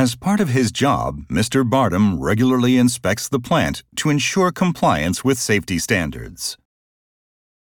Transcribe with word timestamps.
As 0.00 0.14
part 0.14 0.40
of 0.40 0.48
his 0.48 0.72
job, 0.72 1.26
Mr. 1.28 1.62
Bardem 1.62 2.16
regularly 2.18 2.78
inspects 2.78 3.28
the 3.28 3.38
plant 3.38 3.82
to 3.96 4.08
ensure 4.08 4.50
compliance 4.50 5.22
with 5.22 5.38
safety 5.38 5.78
standards. 5.78 6.56